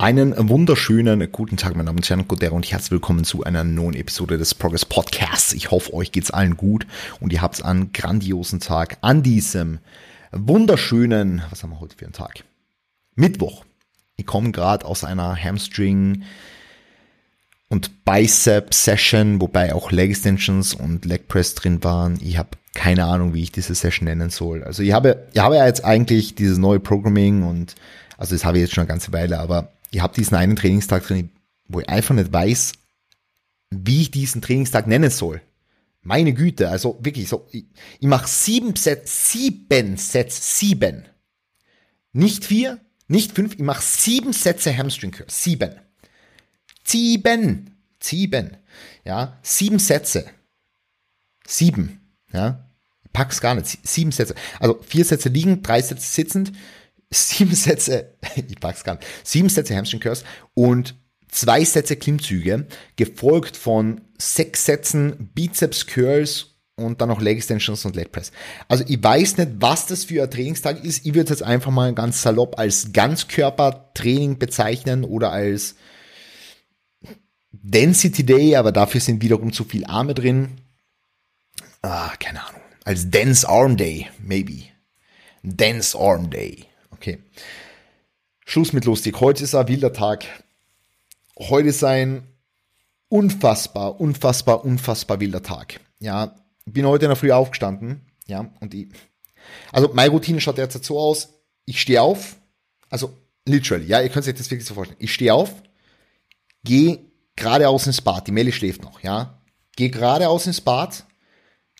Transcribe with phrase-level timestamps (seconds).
[0.00, 3.96] Einen wunderschönen guten Tag, meine Damen und Herren, Godero und herzlich willkommen zu einer neuen
[3.96, 5.52] Episode des Progress Podcasts.
[5.52, 6.86] Ich hoffe, euch geht's allen gut
[7.18, 9.80] und ihr habt einen grandiosen Tag an diesem
[10.30, 12.44] wunderschönen, was haben wir heute für einen Tag?
[13.16, 13.64] Mittwoch.
[14.14, 16.22] Ich komme gerade aus einer Hamstring
[17.66, 22.20] und Bicep Session, wobei auch Leg Extensions und Leg Press drin waren.
[22.22, 24.62] Ich habe keine Ahnung, wie ich diese Session nennen soll.
[24.62, 27.74] Also ich habe, ich habe ja jetzt eigentlich dieses neue Programming und
[28.16, 31.06] also das habe ich jetzt schon eine ganze Weile, aber ich habe diesen einen Trainingstag
[31.06, 31.30] drin,
[31.66, 32.72] wo ich einfach nicht weiß,
[33.70, 35.42] wie ich diesen Trainingstag nennen soll.
[36.02, 37.66] Meine Güte, also wirklich so, ich,
[38.00, 41.04] ich mache sieben Sets, sieben Sets, sieben.
[42.12, 45.72] Nicht vier, nicht fünf, ich mache sieben Sätze Hamstring Curls, sieben.
[46.84, 48.56] Sieben, sieben,
[49.04, 50.30] ja, sieben Sätze.
[51.46, 52.00] Sieben,
[52.32, 52.70] ja,
[53.12, 54.34] pack's gar nicht, sieben Sätze.
[54.60, 56.52] Also vier Sätze liegen, drei Sätze sitzend,
[57.10, 60.94] sieben Sätze, ich pack's gar nicht, sieben Sätze Hamstring Curls und
[61.28, 67.96] zwei Sätze Klimmzüge, gefolgt von sechs Sätzen Bizeps Curls und dann noch Leg Extensions und
[67.96, 68.32] Leg Press.
[68.68, 71.04] Also ich weiß nicht, was das für ein Trainingstag ist.
[71.04, 75.74] Ich würde es jetzt einfach mal ganz salopp als Ganzkörpertraining bezeichnen oder als
[77.50, 80.60] Density Day, aber dafür sind wiederum zu viel Arme drin.
[81.82, 82.60] Ah, keine Ahnung.
[82.84, 84.64] Als Dense Arm Day, maybe.
[85.42, 86.67] Dense Arm Day.
[86.98, 87.18] Okay.
[88.44, 89.20] Schluss mit lustig.
[89.20, 90.24] Heute ist ein wilder Tag.
[91.38, 92.26] Heute ist ein
[93.08, 95.78] unfassbar, unfassbar, unfassbar wilder Tag.
[96.00, 96.34] Ja,
[96.66, 98.00] bin heute in der Früh aufgestanden.
[98.26, 98.88] Ja, und ich,
[99.70, 101.28] also meine Routine schaut derzeit so aus.
[101.66, 102.36] Ich stehe auf,
[102.90, 104.98] also literally, ja, ihr könnt euch das wirklich so vorstellen.
[105.00, 105.54] Ich stehe auf,
[106.64, 106.98] gehe
[107.36, 108.26] geradeaus ins Bad.
[108.26, 109.38] Die Melli schläft noch, ja.
[109.76, 111.04] Gehe geradeaus ins Bad,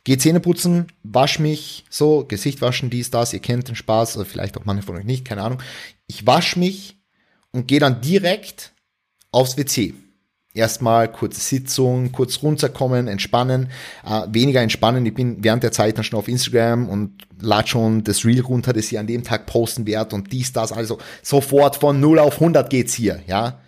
[0.08, 4.24] Geh Zähne putzen, wasch mich, so, Gesicht waschen, dies, das, ihr kennt den Spaß, oder
[4.24, 5.60] vielleicht auch manche von euch nicht, keine Ahnung.
[6.06, 6.96] Ich wasche mich
[7.52, 8.72] und gehe dann direkt
[9.32, 9.92] aufs WC.
[10.54, 13.68] Erstmal kurze Sitzung, kurz runterkommen, entspannen,
[14.02, 15.04] äh, weniger entspannen.
[15.04, 18.72] Ich bin während der Zeit dann schon auf Instagram und lad schon das Reel runter,
[18.72, 22.41] das ich an dem Tag posten werde und dies, das, also sofort von 0 auf
[22.41, 23.60] 100 geht's hier, ja.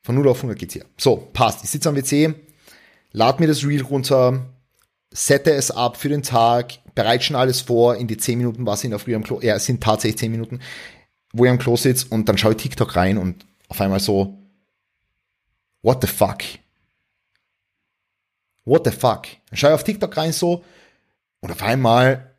[0.00, 0.86] Von 0 auf 100 geht's hier.
[0.96, 1.62] So, passt.
[1.62, 2.32] Ich sitze am WC,
[3.12, 4.46] lad mir das Reel runter,
[5.12, 8.84] sette es ab für den Tag, bereite schon alles vor, in die 10 Minuten, was
[8.84, 10.60] in der Früh am Klo, ja, es sind tatsächlich 10 Minuten,
[11.32, 14.38] wo ich am Klo sitze und dann schaue ich TikTok rein und auf einmal so,
[15.82, 16.42] what the fuck?
[18.64, 19.26] What the fuck?
[19.48, 20.64] Dann schaue ich auf TikTok rein so
[21.40, 22.36] und auf einmal,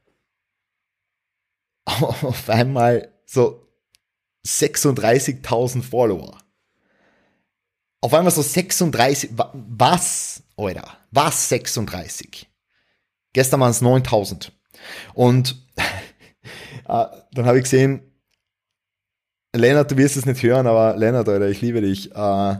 [1.85, 3.67] auf einmal so
[4.45, 6.37] 36.000 Follower.
[8.03, 12.50] Auf einmal so 36, was, Alter, was 36?
[13.33, 14.51] Gestern waren es 9000.
[15.13, 15.81] Und äh,
[17.33, 18.01] dann habe ich gesehen,
[19.53, 22.11] Lennart, du wirst es nicht hören, aber Lennart, Alter, ich liebe dich.
[22.15, 22.55] Äh,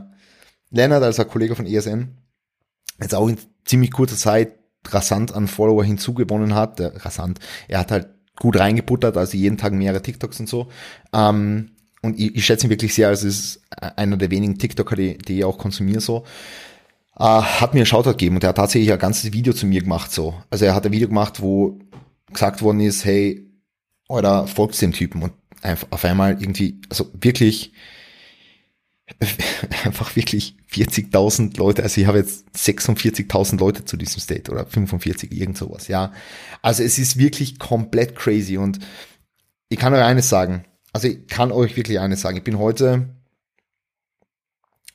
[0.70, 2.16] Lennart, also ein Kollege von ESN,
[3.00, 6.78] jetzt auch in ziemlich kurzer Zeit rasant an Follower hinzugewonnen hat.
[6.78, 7.38] Der, rasant,
[7.68, 10.68] er hat halt gut reingebuttert, also jeden Tag mehrere TikToks und so.
[11.12, 11.72] Ähm,
[12.02, 15.18] und ich, ich schätze ihn wirklich sehr, also es ist einer der wenigen TikToker, die,
[15.18, 16.24] die ich auch konsumiere so
[17.16, 19.82] äh, hat mir einen Shoutout gegeben und er hat tatsächlich ein ganzes Video zu mir
[19.82, 20.34] gemacht so.
[20.50, 21.78] Also er hat ein Video gemacht, wo
[22.32, 23.48] gesagt worden ist, hey,
[24.08, 25.32] oder folgt dem Typen und
[25.90, 27.72] auf einmal irgendwie, also wirklich
[29.84, 35.32] einfach wirklich 40.000 Leute, also ich habe jetzt 46.000 Leute zu diesem State oder 45,
[35.32, 36.12] irgend sowas, ja.
[36.62, 38.78] Also es ist wirklich komplett crazy und
[39.68, 43.08] ich kann euch eines sagen, also ich kann euch wirklich eines sagen, ich bin heute,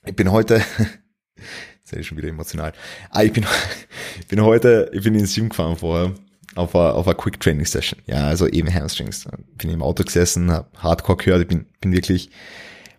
[0.05, 0.63] ich bin heute
[1.91, 2.73] Jetzt ist schon wieder emotional.
[3.11, 3.45] Ah, ich bin,
[4.19, 6.13] ich bin heute, ich bin ins Gym gefahren vorher
[6.55, 8.01] auf einer auf Quick Training Session.
[8.07, 9.25] Ja, also eben Hamstrings.
[9.57, 12.29] Bin im Auto gesessen, hab Hardcore gehört, ich bin, bin wirklich,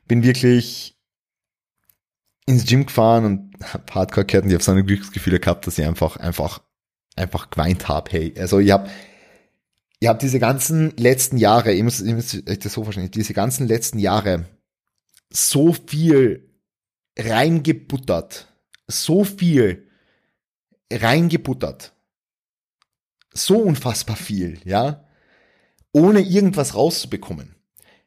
[0.07, 0.97] bin wirklich
[2.47, 5.79] ins Gym gefahren und hab Hardcore gehört und ich habe so eine Glücksgefühle gehabt, dass
[5.79, 6.63] ich einfach, einfach,
[7.17, 8.11] einfach geweint habe.
[8.11, 8.89] Hey, also ich habe
[10.01, 13.35] ich habe diese ganzen letzten Jahre, ich muss, ich muss euch das so verstehen, diese
[13.35, 14.47] ganzen letzten Jahre
[15.31, 16.49] so viel
[17.19, 18.47] reingebuttert
[18.89, 19.87] so viel
[20.93, 21.93] reingebuttert.
[23.33, 25.05] So unfassbar viel, ja,
[25.93, 27.55] ohne irgendwas rauszubekommen.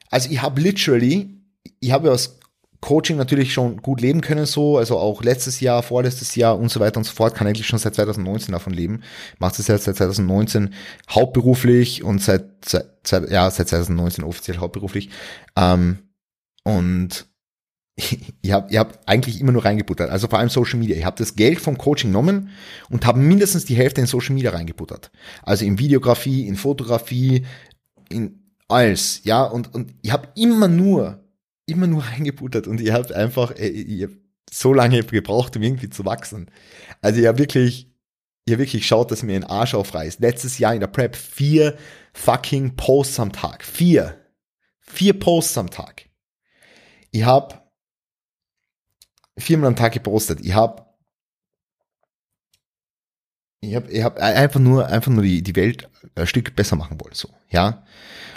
[0.09, 1.41] Also ich habe literally,
[1.79, 2.39] ich habe aus
[2.81, 6.79] Coaching natürlich schon gut leben können, so, also auch letztes Jahr, vorletztes Jahr und so
[6.79, 9.03] weiter und so fort, kann eigentlich schon seit 2019 davon leben.
[9.37, 10.73] Macht es jetzt seit 2019
[11.09, 15.11] hauptberuflich und seit, seit, ja, seit 2019 offiziell hauptberuflich.
[15.55, 15.99] Ähm,
[16.63, 17.27] und
[18.41, 20.95] ihr habt, ihr habt eigentlich immer nur reingebuttert, also vor allem Social Media.
[20.95, 22.49] Ihr habt das Geld vom Coaching genommen
[22.89, 25.11] und habt mindestens die Hälfte in Social Media reingebuttert.
[25.43, 27.45] Also in Videografie, in Fotografie,
[28.09, 31.23] in alles, ja, und, und ihr habt immer nur,
[31.65, 34.17] immer nur reingebuttert und ihr habt einfach, ey, ihr habt
[34.51, 36.49] so lange gebraucht, um irgendwie zu wachsen.
[37.01, 37.89] Also ihr habt wirklich,
[38.45, 40.19] ihr wirklich schaut, dass mir den Arsch aufreißt.
[40.19, 41.77] Letztes Jahr in der Prep vier
[42.13, 43.63] fucking Posts am Tag.
[43.63, 44.17] Vier.
[44.79, 46.09] Vier Posts am Tag.
[47.11, 47.70] Ich hab
[49.37, 50.39] viermal am Tag gepostet.
[50.41, 50.91] Ich hab
[53.63, 56.99] ich hab, ich hab einfach nur, einfach nur die, die Welt ein Stück besser machen
[56.99, 57.83] wollen, so, ja.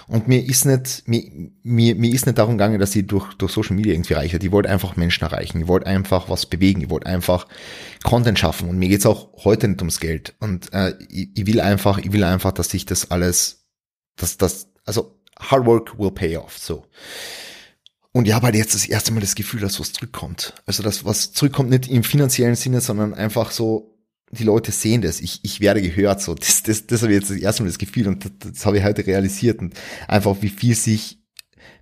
[0.06, 1.23] Und mir ist nicht, mir,
[1.62, 4.38] mir, mir ist nicht darum gegangen, dass ich durch, durch Social Media irgendwie reiche.
[4.38, 5.62] Die wollte einfach Menschen erreichen.
[5.62, 6.82] Ich wollte einfach was bewegen.
[6.82, 7.47] Ich wollte einfach
[8.02, 8.69] Content schaffen.
[8.69, 10.35] Und mir geht's auch heute nicht ums Geld.
[10.40, 13.67] Und äh, ich, ich will einfach, ich will einfach, dass sich das alles,
[14.17, 16.58] dass das, also hard work will pay off.
[16.58, 16.85] So.
[18.16, 20.55] Und ich habe halt jetzt das erste Mal das Gefühl, dass was zurückkommt.
[20.66, 23.99] Also das, was zurückkommt, nicht im finanziellen Sinne, sondern einfach so,
[24.31, 27.31] die Leute sehen das, ich, ich werde gehört, so, das, das, das habe ich jetzt
[27.31, 29.61] das erste Mal das Gefühl und das, das habe ich heute realisiert.
[29.61, 29.75] Und
[30.06, 31.24] einfach wie viel sich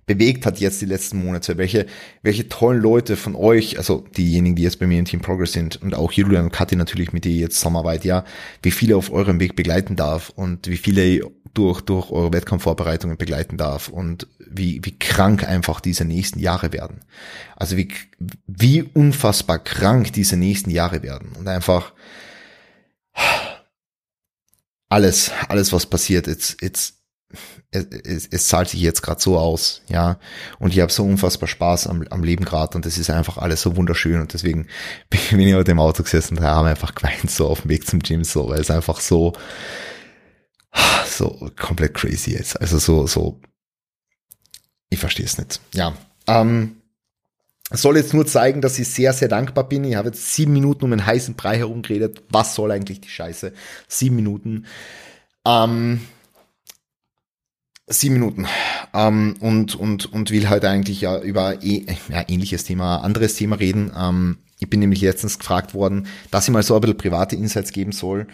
[0.05, 1.85] bewegt hat jetzt die letzten Monate, welche,
[2.21, 5.81] welche tollen Leute von euch, also diejenigen, die jetzt bei mir in Team Progress sind
[5.81, 8.25] und auch Julian und Kathi natürlich, mit denen jetzt Zusammenarbeit, ja,
[8.61, 11.21] wie viele auf eurem Weg begleiten darf und wie viele
[11.53, 17.01] durch, durch eure Wettkampfvorbereitungen begleiten darf und wie, wie krank einfach diese nächsten Jahre werden.
[17.55, 17.89] Also wie,
[18.47, 21.93] wie unfassbar krank diese nächsten Jahre werden und einfach,
[24.89, 27.02] alles, alles, was passiert, it's, it's,
[27.71, 30.19] es, es zahlt sich jetzt gerade so aus, ja.
[30.59, 33.61] Und ich habe so unfassbar Spaß am, am Leben gerade und das ist einfach alles
[33.61, 34.67] so wunderschön und deswegen
[35.09, 37.99] bin ich heute im Auto gesessen und habe einfach geweint so auf dem Weg zum
[37.99, 39.33] Gym so, weil es einfach so
[41.05, 42.55] so komplett crazy ist.
[42.55, 43.39] Also so so
[44.89, 45.59] ich verstehe es nicht.
[45.73, 45.93] Ja,
[46.27, 46.77] ähm,
[47.71, 49.83] soll jetzt nur zeigen, dass ich sehr, sehr dankbar bin.
[49.83, 52.23] Ich habe jetzt sieben Minuten um einen heißen Brei herumgeredet.
[52.29, 53.53] Was soll eigentlich die Scheiße?
[53.87, 54.65] Sieben Minuten.
[55.45, 56.01] Ähm,
[57.87, 58.47] sieben Minuten.
[58.93, 63.57] Ähm, und, und, und will halt eigentlich ja über eh, ja, ähnliches Thema, anderes Thema
[63.57, 63.91] reden.
[63.97, 67.71] Ähm, ich bin nämlich letztens gefragt worden, dass ich mal so ein bisschen private Insights
[67.71, 68.27] geben soll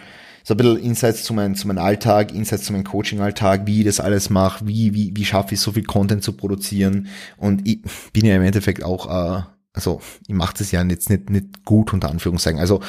[0.49, 3.85] so ein bisschen Insights zu meinem, zu meinem Alltag, Insights zu meinem Coaching-Alltag, wie ich
[3.85, 7.07] das alles mache, wie, wie, wie schaffe ich so viel Content zu produzieren.
[7.37, 7.81] Und ich
[8.13, 9.43] bin ja im Endeffekt auch, äh,
[9.73, 12.59] also ich mache das ja jetzt nicht, nicht gut unter Anführungszeichen.
[12.59, 12.81] Also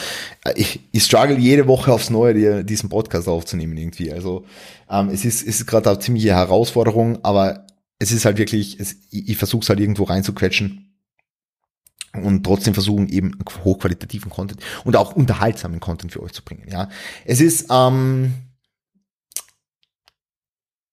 [0.45, 4.13] äh, ich, ich struggle jede Woche aufs Neue, diesen Podcast aufzunehmen irgendwie.
[4.13, 4.45] Also
[4.89, 7.67] ähm, es ist, es ist gerade eine ziemliche Herausforderung, aber
[7.99, 10.91] es ist halt wirklich, es, ich, ich versuche es halt irgendwo reinzuquetschen
[12.15, 16.67] und trotzdem versuchen eben hochqualitativen Content und auch unterhaltsamen Content für euch zu bringen.
[16.69, 16.89] Ja,
[17.25, 18.33] es ist ähm,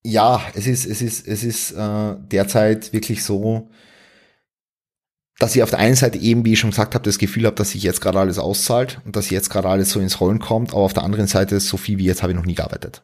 [0.04, 3.69] ja, es ist es ist es ist äh, derzeit wirklich so,
[5.39, 7.56] dass ich auf der einen Seite eben, wie ich schon gesagt habe, das Gefühl habe,
[7.56, 10.72] dass sich jetzt gerade alles auszahlt und dass jetzt gerade alles so ins Rollen kommt,
[10.72, 13.04] aber auf der anderen Seite so viel wie jetzt habe ich noch nie gearbeitet.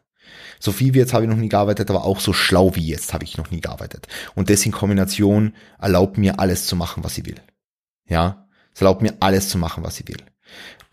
[0.58, 3.12] So viel wie jetzt habe ich noch nie gearbeitet, aber auch so schlau wie jetzt
[3.12, 4.08] habe ich noch nie gearbeitet.
[4.34, 7.40] Und das in Kombination erlaubt mir alles zu machen, was ich will.
[8.08, 10.22] Ja, es erlaubt mir alles zu machen, was ich will.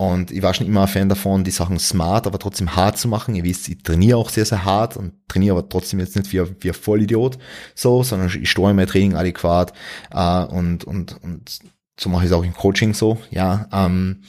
[0.02, 3.08] Und ich war schon immer ein Fan davon, die Sachen smart, aber trotzdem hart zu
[3.08, 3.36] machen.
[3.36, 6.40] Ihr wisst, ich trainiere auch sehr, sehr hart und trainiere aber trotzdem jetzt nicht wie,
[6.40, 7.38] ein, wie ein Vollidiot
[7.76, 9.74] so, sondern ich steuere mein Training adäquat
[10.10, 11.60] äh, und, und, und
[12.00, 13.70] so mache ich es auch im Coaching so, ja.
[13.72, 14.24] Ähm,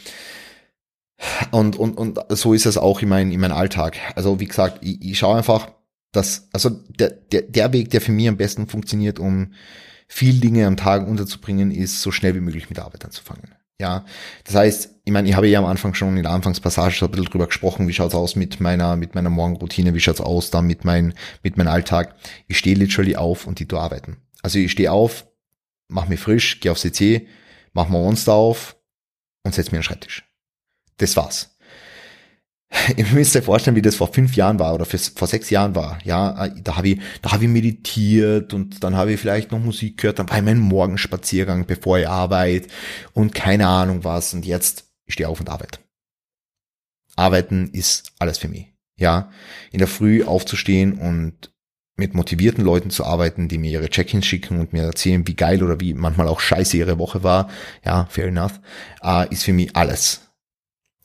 [1.52, 3.96] und, und, und so ist es auch in, mein, in meinem Alltag.
[4.14, 5.70] Also wie gesagt, ich, ich schaue einfach,
[6.12, 9.54] dass, also der, der, der Weg, der für mich am besten funktioniert, um
[10.06, 13.54] viel Dinge am Tag unterzubringen, ist so schnell wie möglich mit der Arbeit anzufangen.
[13.82, 14.04] Ja,
[14.44, 17.10] das heißt, ich meine, ich habe ja am Anfang schon in der Anfangspassage so ein
[17.10, 20.62] bisschen drüber gesprochen, wie schaut's aus mit meiner, mit meiner Morgenroutine, wie schaut's aus da
[20.62, 22.14] mit mein, mit meinem Alltag.
[22.46, 24.18] Ich stehe literally auf und die tu arbeiten.
[24.40, 25.26] Also ich stehe auf,
[25.88, 27.26] mach mich frisch, gehe aufs CC,
[27.72, 28.76] mach mal Monster auf
[29.42, 30.22] und setz mir einen Schreibtisch.
[30.98, 31.51] Das war's.
[32.97, 35.99] Ihr müsst euch vorstellen, wie das vor fünf Jahren war oder vor sechs Jahren war.
[36.05, 39.99] Ja, da habe ich, da habe ich meditiert und dann habe ich vielleicht noch Musik
[39.99, 42.69] gehört, dann war ich mein Morgenspaziergang, bevor ich arbeite
[43.12, 44.35] und keine Ahnung was.
[44.35, 45.79] Und jetzt ich stehe auf und arbeite.
[47.17, 48.73] Arbeiten ist alles für mich.
[48.97, 49.31] Ja,
[49.71, 51.50] in der Früh aufzustehen und
[51.97, 55.62] mit motivierten Leuten zu arbeiten, die mir ihre Check-ins schicken und mir erzählen, wie geil
[55.62, 57.50] oder wie manchmal auch scheiße ihre Woche war.
[57.85, 58.61] Ja, fair enough.
[59.02, 60.31] Äh, ist für mich alles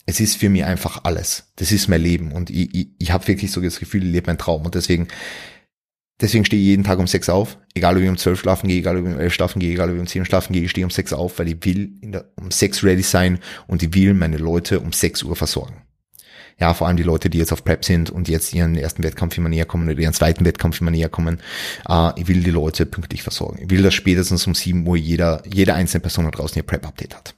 [0.08, 1.52] es ist für mich einfach alles.
[1.58, 4.28] Das ist mein Leben und ich, ich, ich habe wirklich so das Gefühl, ich lebe
[4.28, 5.10] meinen Traum und deswegen
[6.20, 8.80] deswegen stehe ich jeden Tag um sechs auf, egal ob ich um zwölf schlafen gehe,
[8.80, 10.72] egal ob ich um elf schlafen gehe, egal ob ich um zehn schlafen gehe, ich
[10.72, 13.94] stehe um sechs auf, weil ich will in der, um sechs ready sein und ich
[13.94, 15.84] will meine Leute um sechs Uhr versorgen.
[16.60, 19.38] Ja, vor allem die Leute, die jetzt auf Prep sind und jetzt ihren ersten Wettkampf
[19.38, 21.40] immer näher kommen oder ihren zweiten Wettkampf immer näher kommen.
[21.88, 23.60] Äh, ich will die Leute pünktlich versorgen.
[23.62, 27.16] Ich will, dass spätestens um sieben Uhr jeder, jede einzelne Person da draußen ihr Prep-Update
[27.16, 27.36] hat.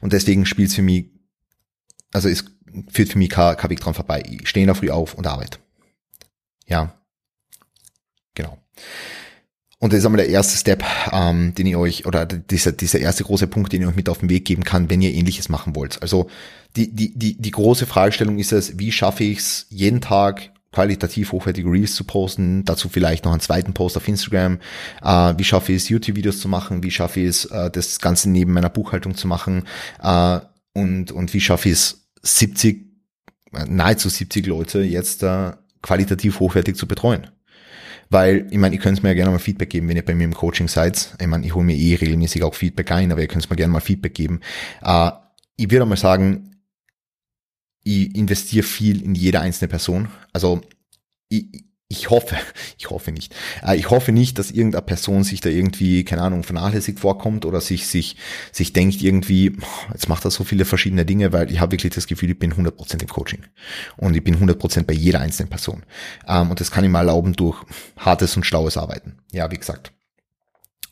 [0.00, 1.06] Und deswegen spielt für mich,
[2.12, 2.44] also es
[2.90, 4.22] führt für mich kein, kein Weg dran vorbei.
[4.28, 5.58] Ich stehe da früh auf und arbeite.
[6.66, 6.94] Ja.
[8.34, 8.58] Genau.
[9.80, 13.22] Und das ist einmal der erste Step, ähm, den ich euch, oder dieser, dieser erste
[13.22, 15.76] große Punkt, den ich euch mit auf den Weg geben kann, wenn ihr ähnliches machen
[15.76, 16.02] wollt.
[16.02, 16.28] Also
[16.74, 21.32] die, die, die, die große Fragestellung ist es, wie schaffe ich es, jeden Tag qualitativ
[21.32, 24.60] hochwertige Reels zu posten, dazu vielleicht noch einen zweiten Post auf Instagram,
[25.02, 28.30] äh, wie schaffe ich es, YouTube-Videos zu machen, wie schaffe ich es, äh, das Ganze
[28.30, 29.64] neben meiner Buchhaltung zu machen
[30.00, 30.38] äh,
[30.74, 32.86] und, und wie schaffe ich es, 70,
[33.66, 35.50] nahezu 70 Leute jetzt äh,
[35.82, 37.26] qualitativ hochwertig zu betreuen.
[38.08, 40.24] Weil, ich meine, ihr könnt mir ja gerne mal Feedback geben, wenn ihr bei mir
[40.24, 41.16] im Coaching seid.
[41.20, 43.72] Ich meine, ich hole mir eh regelmäßig auch Feedback ein, aber ihr könnt mir gerne
[43.72, 44.40] mal Feedback geben.
[44.82, 45.10] Äh,
[45.56, 46.47] ich würde mal sagen,
[47.88, 50.08] ich investiere viel in jede einzelne Person.
[50.34, 50.60] Also
[51.30, 52.36] ich, ich hoffe,
[52.78, 53.34] ich hoffe nicht.
[53.66, 57.62] Äh, ich hoffe nicht, dass irgendeine Person sich da irgendwie, keine Ahnung, vernachlässigt vorkommt oder
[57.62, 58.16] sich, sich,
[58.52, 59.56] sich denkt irgendwie,
[59.90, 62.52] jetzt macht er so viele verschiedene Dinge, weil ich habe wirklich das Gefühl, ich bin
[62.52, 63.44] 100% im Coaching.
[63.96, 65.84] Und ich bin 100% bei jeder einzelnen Person.
[66.26, 67.64] Ähm, und das kann ich mal erlauben durch
[67.96, 69.18] hartes und schlaues Arbeiten.
[69.32, 69.92] Ja, wie gesagt.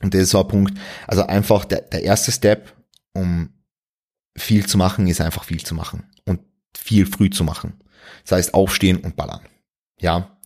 [0.02, 0.78] Und das ist so ein Punkt.
[1.06, 2.74] Also einfach der, der erste Step,
[3.12, 3.50] um
[4.34, 6.04] viel zu machen, ist einfach viel zu machen.
[6.76, 7.74] Viel früh zu machen.
[8.22, 9.40] Das heißt, aufstehen und ballern.
[9.98, 10.36] Ja,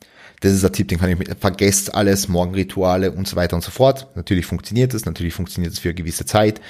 [0.41, 3.63] das ist ein Tipp, den kann ich mit, vergesst alles, Morgenrituale und so weiter und
[3.63, 4.09] so fort.
[4.15, 6.61] Natürlich funktioniert es, natürlich funktioniert es für eine gewisse Zeit.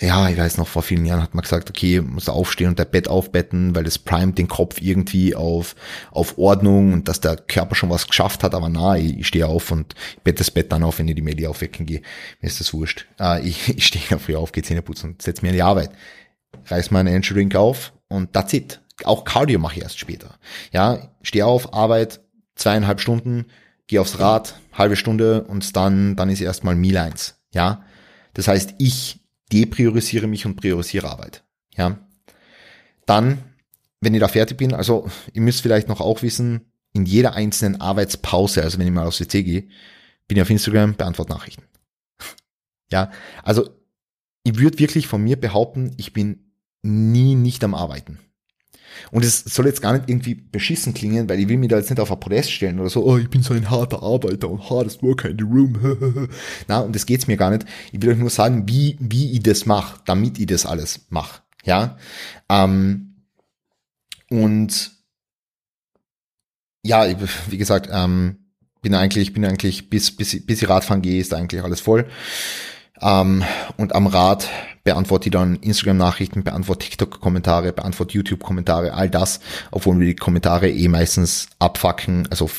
[0.00, 2.86] Ja, ich weiß noch, vor vielen Jahren hat man gesagt, okay, muss aufstehen und der
[2.86, 5.76] Bett aufbetten, weil das primet den Kopf irgendwie auf,
[6.10, 9.46] auf Ordnung und dass der Körper schon was geschafft hat, aber na, ich, ich stehe
[9.46, 12.02] auf und bette das Bett dann auf, wenn ich die Media aufwecken gehe.
[12.40, 13.06] Mir ist das wurscht.
[13.20, 15.62] Äh, ich, ich stehe ja früh auf, gehe Zähne putzen und setze mir in die
[15.62, 15.90] Arbeit
[16.66, 18.80] reiß meinen Energy Drink auf und that's it.
[19.04, 20.38] Auch Cardio mache ich erst später.
[20.72, 22.20] Ja, steh auf, Arbeit,
[22.54, 23.46] zweieinhalb Stunden,
[23.86, 27.36] geh aufs Rad, halbe Stunde und dann, dann ist erstmal Meal eins.
[27.52, 27.84] Ja,
[28.34, 29.20] das heißt, ich
[29.52, 31.44] depriorisiere mich und priorisiere Arbeit.
[31.74, 31.98] Ja,
[33.06, 33.38] dann,
[34.00, 37.80] wenn ich da fertig bin, also ihr müsst vielleicht noch auch wissen, in jeder einzelnen
[37.80, 39.68] Arbeitspause, also wenn ich mal aufs WC gehe,
[40.28, 41.64] bin ich auf Instagram, beantworte Nachrichten.
[42.90, 43.10] ja,
[43.42, 43.70] also
[44.44, 48.18] ich würde wirklich von mir behaupten, ich bin nie nicht am Arbeiten.
[49.10, 51.90] Und es soll jetzt gar nicht irgendwie beschissen klingen, weil ich will mich da jetzt
[51.90, 54.68] nicht auf ein Podest stellen oder so, oh, ich bin so ein harter Arbeiter und
[54.68, 56.28] hardest worker in the room.
[56.68, 57.64] Na, und das geht's mir gar nicht.
[57.92, 61.42] Ich will euch nur sagen, wie, wie ich das mache, damit ich das alles mache.
[61.64, 61.96] Ja.
[62.48, 63.24] Ähm,
[64.28, 64.92] und
[66.84, 67.06] ja,
[67.48, 68.36] wie gesagt, ähm,
[68.80, 72.06] bin eigentlich, bin eigentlich, bis, bis, bis ich Radfahren gehe, ist eigentlich alles voll.
[73.02, 73.44] Ähm,
[73.76, 74.48] und am Rad
[74.84, 79.40] beantworte ich dann Instagram-Nachrichten, beantworte TikTok-Kommentare, beantworte YouTube-Kommentare, all das,
[79.70, 82.26] obwohl wir die Kommentare eh meistens abfacken.
[82.30, 82.50] Also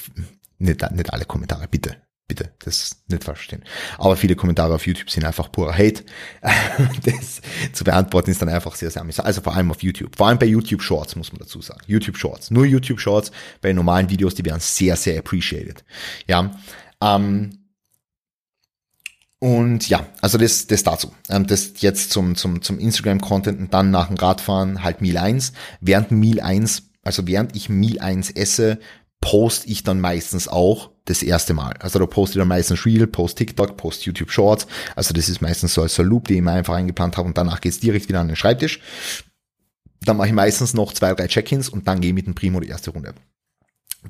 [0.60, 1.98] nicht, nicht alle Kommentare, bitte.
[2.26, 3.64] Bitte, das nicht verstehen.
[3.98, 6.06] Aber viele Kommentare auf YouTube sind einfach purer Hate.
[7.04, 7.42] das
[7.74, 9.26] zu beantworten ist dann einfach sehr, sehr amüsant.
[9.26, 10.16] Also vor allem auf YouTube.
[10.16, 11.82] Vor allem bei YouTube Shorts, muss man dazu sagen.
[11.86, 12.50] YouTube Shorts.
[12.50, 13.32] Nur YouTube Shorts.
[13.60, 15.84] Bei normalen Videos, die werden sehr, sehr appreciated.
[16.26, 16.52] Ja.
[17.02, 17.63] Ähm,
[19.44, 21.12] und ja, also das, das dazu.
[21.28, 25.52] Ähm, das jetzt zum, zum, zum Instagram-Content und dann nach dem Radfahren halt Meal 1.
[25.82, 28.80] Während Meal 1, also während ich Meal 1 esse,
[29.20, 31.74] post ich dann meistens auch das erste Mal.
[31.82, 34.66] Also da poste ich dann meistens Reel, post TikTok, post YouTube Shorts.
[34.96, 37.38] Also das ist meistens so als so Loop, den ich mir einfach eingeplant habe und
[37.38, 38.80] danach geht's direkt wieder an den Schreibtisch.
[40.06, 42.62] Dann mache ich meistens noch zwei, drei Check-ins und dann gehe ich mit dem Primo
[42.62, 43.14] die erste Runde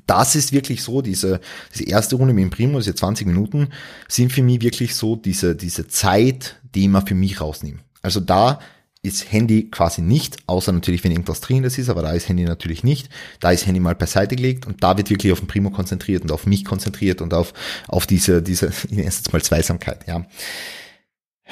[0.06, 1.40] das ist wirklich so, diese,
[1.72, 3.68] diese erste Runde mit dem Primo, diese 20 Minuten,
[4.08, 7.80] sind für mich wirklich so diese, diese Zeit, die man für mich rausnimmt.
[8.02, 8.58] Also da
[9.04, 12.82] ist Handy quasi nicht, außer natürlich, wenn irgendwas dringendes ist, aber da ist Handy natürlich
[12.82, 13.10] nicht.
[13.38, 16.32] Da ist Handy mal beiseite gelegt und da wird wirklich auf den Primo konzentriert und
[16.32, 17.52] auf mich konzentriert und auf,
[17.86, 20.24] auf diese, diese, ich nenne es jetzt mal Zweisamkeit, ja.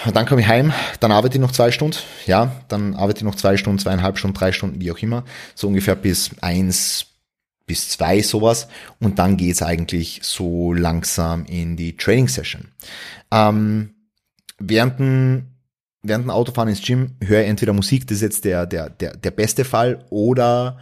[0.06, 3.25] Und dann komme ich heim, dann arbeite ich noch zwei Stunden, ja, dann arbeite ich
[3.25, 7.12] noch zwei Stunden, zweieinhalb Stunden, drei Stunden, wie auch immer, so ungefähr bis eins,
[7.66, 8.69] bis zwei sowas
[9.00, 12.69] und dann geht's eigentlich so langsam in die Training Session.
[13.31, 13.95] Ähm,
[14.59, 15.47] während dem,
[16.02, 19.16] während dem Autofahren ins Gym höre ich entweder Musik, das ist jetzt der, der, der,
[19.16, 20.78] der beste Fall, oder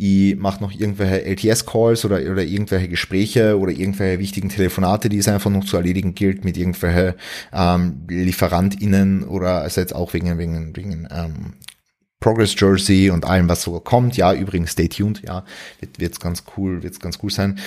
[0.00, 5.26] ich mache noch irgendwelche LTS-Calls oder, oder irgendwelche Gespräche oder irgendwelche wichtigen Telefonate, die es
[5.26, 7.16] einfach noch zu erledigen gilt mit irgendwelche
[7.52, 11.54] ähm, LieferantInnen oder also jetzt auch wegen, wegen, wegen ähm,
[12.20, 14.16] Progress Jersey und allem, was so kommt.
[14.16, 15.22] Ja, übrigens, stay tuned.
[15.22, 15.44] Ja,
[15.78, 17.60] wird, wird's ganz cool, wird's ganz cool sein.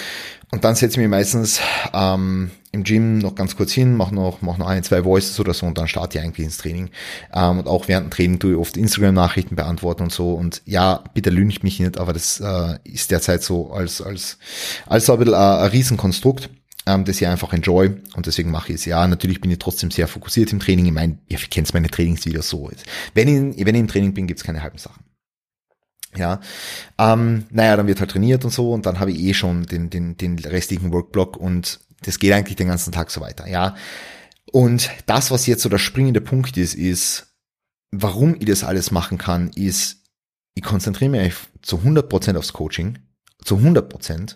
[0.52, 1.62] Und dann setze ich mich meistens
[1.94, 5.54] ähm, im Gym noch ganz kurz hin, mache noch, mach noch ein, zwei Voices oder
[5.54, 6.90] so und dann starte ich eigentlich ins Training.
[7.34, 10.34] Ähm, und auch während dem Training tue ich oft Instagram-Nachrichten beantworten und so.
[10.34, 14.38] Und ja, bitte lüncht mich nicht, aber das äh, ist derzeit so als, als,
[14.86, 16.50] als so ein bisschen ein, ein Riesenkonstrukt
[16.86, 18.86] ähm, das ich einfach enjoy und deswegen mache ich es.
[18.86, 20.86] Ja, natürlich bin ich trotzdem sehr fokussiert im Training.
[20.86, 22.70] Ich meine, ihr kennt meine Trainingsvideos so.
[23.14, 25.04] Wenn ich, wenn ich im Training bin, gibt's keine halben Sachen.
[26.16, 26.42] Ja,
[26.98, 29.90] ähm, naja, dann wird halt trainiert und so und dann habe ich eh schon den,
[29.90, 33.76] den, den restlichen Workblock und das geht eigentlich den ganzen Tag so weiter, ja.
[34.52, 37.28] Und das, was jetzt so der springende Punkt ist, ist,
[37.92, 40.04] warum ich das alles machen kann, ist,
[40.54, 43.00] ich konzentriere mich zu 100% aufs Coaching,
[43.46, 44.36] zu 100%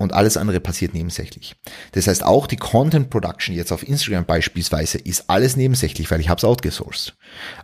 [0.00, 1.56] und alles andere passiert nebensächlich.
[1.92, 6.30] Das heißt, auch die Content Production jetzt auf Instagram beispielsweise ist alles nebensächlich, weil ich
[6.30, 7.14] habe es outgesourced.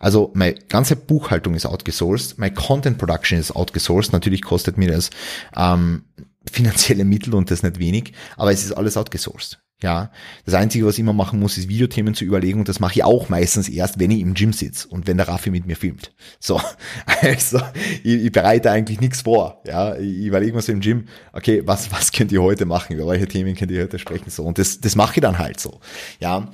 [0.01, 4.13] Also meine ganze Buchhaltung ist outgesourced, meine Content Production ist outgesourced.
[4.13, 5.09] Natürlich kostet mir das
[5.57, 6.05] ähm,
[6.51, 9.59] finanzielle Mittel und das nicht wenig, aber es ist alles outgesourced.
[9.83, 10.11] Ja,
[10.47, 13.05] das Einzige, was ich immer machen muss, ist Videothemen zu überlegen und das mache ich
[13.05, 16.15] auch meistens erst, wenn ich im Gym sitze und wenn der Raffi mit mir filmt.
[16.41, 16.59] So,
[17.21, 17.61] also
[18.03, 19.61] ich, ich bereite eigentlich nichts vor.
[19.67, 22.97] Ja, ich überlege mir so im Gym, okay, was was könnt ihr heute machen?
[22.97, 24.31] Über welche Themen könnt ihr heute sprechen?
[24.31, 25.81] So und das das mache ich dann halt so.
[26.21, 26.51] Ja,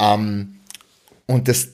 [0.00, 0.60] ähm,
[1.26, 1.68] und das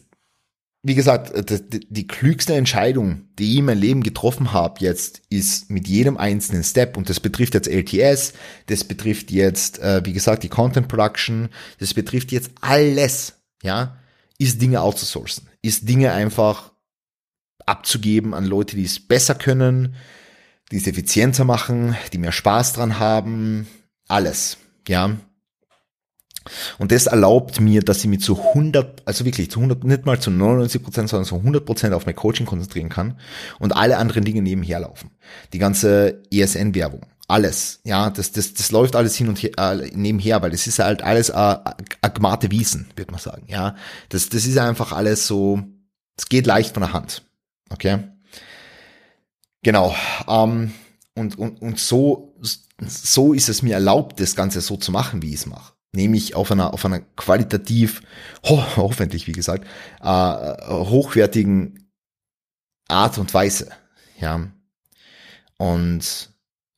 [0.83, 1.33] wie gesagt,
[1.71, 6.63] die klügste Entscheidung, die ich in meinem Leben getroffen habe jetzt, ist mit jedem einzelnen
[6.63, 8.33] Step, und das betrifft jetzt LTS,
[8.67, 11.49] das betrifft jetzt, äh, wie gesagt, die Content Production,
[11.81, 13.97] das betrifft jetzt alles, ja,
[14.39, 16.73] ist Dinge outzusourcen, ist Dinge einfach
[17.67, 19.97] abzugeben an Leute, die es besser können,
[20.71, 23.67] die es effizienter machen, die mehr Spaß dran haben,
[24.07, 25.17] alles, ja.
[26.79, 30.21] Und das erlaubt mir, dass ich mich zu 100, also wirklich zu 100, nicht mal
[30.21, 33.19] zu 99 Prozent, sondern zu 100 Prozent auf mein Coaching konzentrieren kann
[33.59, 35.11] und alle anderen Dinge nebenher laufen.
[35.53, 40.41] Die ganze ESN-Werbung, alles, ja, das, das, das läuft alles hin und her, äh, nebenher,
[40.43, 41.57] weil das ist halt alles äh,
[42.01, 43.77] agmate Wiesen, wird man sagen, ja.
[44.09, 45.63] Das, das ist einfach alles so,
[46.17, 47.23] es geht leicht von der Hand,
[47.71, 47.99] okay.
[49.63, 49.95] Genau,
[50.29, 50.73] ähm,
[51.15, 52.35] und, und, und so,
[52.81, 56.35] so ist es mir erlaubt, das Ganze so zu machen, wie ich es mache nämlich
[56.35, 58.03] auf einer, auf einer qualitativ,
[58.45, 59.67] ho hoffentlich wie gesagt,
[60.01, 60.07] äh,
[60.69, 61.91] hochwertigen
[62.89, 63.71] Art und Weise.
[64.21, 64.49] Ja.
[65.59, 66.31] Und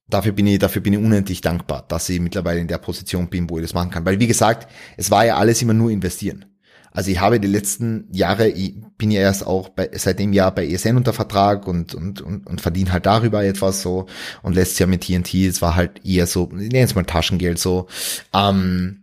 [0.09, 3.49] dafür bin ich, dafür bin ich unendlich dankbar, dass ich mittlerweile in der Position bin,
[3.49, 4.05] wo ich das machen kann.
[4.05, 6.47] Weil wie gesagt, es war ja alles immer nur investieren.
[6.93, 10.53] Also ich habe die letzten Jahre, ich bin ja erst auch bei, seit dem Jahr
[10.53, 14.07] bei ESN unter Vertrag und, und, und, und verdiene halt darüber etwas so.
[14.42, 17.61] Und letztes Jahr mit TNT, es war halt eher so, ich nenne es mal Taschengeld
[17.61, 17.87] so.
[18.35, 19.00] Ähm,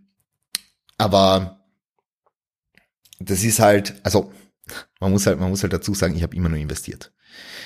[0.98, 1.64] aber
[3.20, 4.32] das ist halt, also
[5.00, 7.12] man muss halt, man muss halt dazu sagen, ich habe immer nur investiert.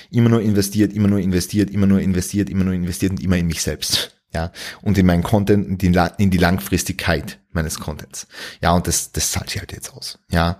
[0.09, 3.47] Immer nur investiert, immer nur investiert, immer nur investiert, immer nur investiert und immer in
[3.47, 4.15] mich selbst.
[4.33, 8.27] Ja, und in meinen Content, in die, in die Langfristigkeit meines Contents.
[8.61, 10.17] Ja, und das, das zahlt sich halt jetzt aus.
[10.31, 10.57] Ja.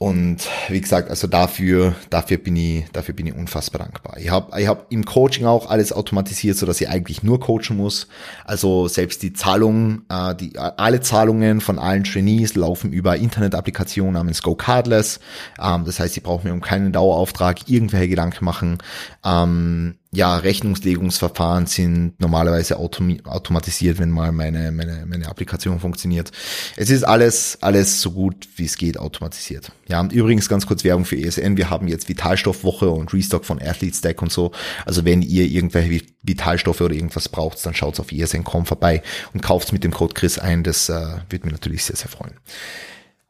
[0.00, 4.16] Und wie gesagt, also dafür, dafür bin ich, dafür bin ich unfassbar dankbar.
[4.18, 7.76] Ich habe ich hab im Coaching auch alles automatisiert, so dass ich eigentlich nur coachen
[7.76, 8.06] muss.
[8.44, 14.40] Also selbst die Zahlungen, äh, die, alle Zahlungen von allen Trainees laufen über Internet-Applikationen namens
[14.40, 15.18] Go Cardless.
[15.60, 18.78] Ähm, das heißt, sie brauchen mir um keinen Dauerauftrag irgendwelche Gedanken machen.
[19.24, 26.32] Ähm, ja, Rechnungslegungsverfahren sind normalerweise autom automatisiert, wenn mal meine, meine, meine Applikation funktioniert.
[26.76, 29.70] Es ist alles, alles so gut wie es geht automatisiert.
[29.86, 31.58] Ja, und übrigens ganz kurz Werbung für ESN.
[31.58, 34.52] Wir haben jetzt Vitalstoffwoche und Restock von Athlete Stack und so.
[34.86, 39.02] Also wenn ihr irgendwelche Vitalstoffe oder irgendwas braucht, dann schaut auf esn.com vorbei
[39.34, 40.62] und kauft mit dem Code Chris ein.
[40.64, 40.92] Das äh,
[41.28, 42.34] würde mich natürlich sehr, sehr freuen.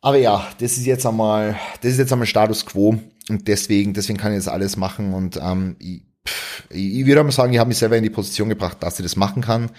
[0.00, 4.18] Aber ja, das ist jetzt einmal, das ist jetzt einmal Status Quo und deswegen, deswegen
[4.18, 6.02] kann ich das alles machen und ähm, ich,
[6.70, 9.16] ich würde mal sagen, ich habe mich selber in die Position gebracht, dass ich das
[9.16, 9.70] machen kann.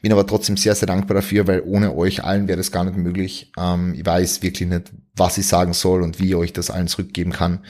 [0.00, 2.96] Bin aber trotzdem sehr, sehr dankbar dafür, weil ohne euch allen wäre das gar nicht
[2.96, 3.52] möglich.
[3.58, 6.88] Ähm, ich weiß wirklich nicht, was ich sagen soll und wie ich euch das allen
[6.88, 7.60] zurückgeben kann.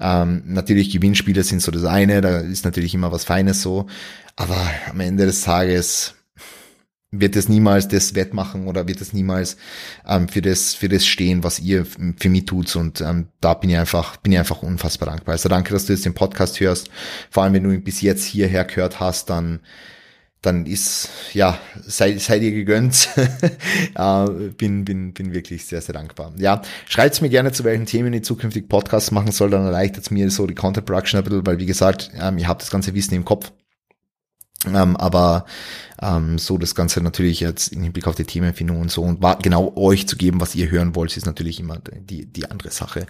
[0.00, 3.86] Ähm, natürlich Gewinnspiele sind so das eine, da ist natürlich immer was Feines so.
[4.34, 4.60] Aber
[4.90, 6.14] am Ende des Tages
[7.20, 9.56] wird es niemals das wettmachen oder wird es niemals
[10.06, 13.70] ähm, für das für das stehen, was ihr für mich tut und ähm, da bin
[13.70, 15.32] ich einfach bin ich einfach unfassbar dankbar.
[15.34, 16.90] Also danke, dass du jetzt den Podcast hörst.
[17.30, 19.60] Vor allem wenn du ihn bis jetzt hierher gehört hast, dann
[20.42, 23.08] dann ist ja sei, sei dir gegönnt.
[23.94, 24.26] äh,
[24.56, 26.32] bin bin bin wirklich sehr sehr dankbar.
[26.38, 30.10] Ja, schreibt's mir gerne zu welchen Themen ich zukünftig Podcasts machen soll, dann erleichtert es
[30.10, 32.94] mir so die Content Production ein bisschen, weil wie gesagt, ähm, ihr habt das ganze
[32.94, 33.52] Wissen im Kopf.
[34.74, 35.46] Ähm, aber
[36.00, 39.38] ähm, so das Ganze natürlich jetzt im Hinblick auf die Themenfindung und so und war,
[39.38, 43.06] genau euch zu geben, was ihr hören wollt, ist natürlich immer die, die andere Sache.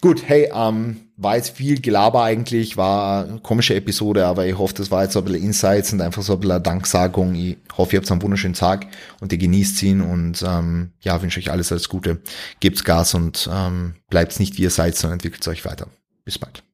[0.00, 4.74] Gut, hey, ähm, war jetzt viel Gelaber eigentlich, war eine komische Episode, aber ich hoffe,
[4.74, 7.34] das war jetzt so ein bisschen Insights und einfach so ein bisschen Danksagung.
[7.34, 8.86] Ich hoffe, ihr habt einen wunderschönen Tag
[9.20, 12.20] und ihr genießt ihn und ähm, ja, wünsche euch alles, alles Gute.
[12.60, 15.86] Gebt's Gas und ähm, bleibt nicht wie ihr seid, sondern entwickelt euch weiter.
[16.24, 16.64] Bis bald.